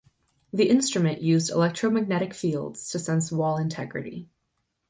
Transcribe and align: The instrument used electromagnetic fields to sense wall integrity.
The 0.51 0.67
instrument 0.67 1.21
used 1.21 1.51
electromagnetic 1.51 2.33
fields 2.33 2.89
to 2.89 2.97
sense 2.97 3.31
wall 3.31 3.57
integrity. 3.59 4.29